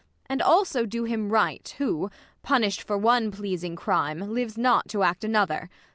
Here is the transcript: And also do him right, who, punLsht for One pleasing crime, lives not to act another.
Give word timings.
And 0.25 0.41
also 0.41 0.87
do 0.87 1.03
him 1.03 1.29
right, 1.29 1.75
who, 1.77 2.09
punLsht 2.43 2.81
for 2.81 2.97
One 2.97 3.29
pleasing 3.29 3.75
crime, 3.75 4.33
lives 4.33 4.57
not 4.57 4.87
to 4.89 5.03
act 5.03 5.23
another. 5.23 5.69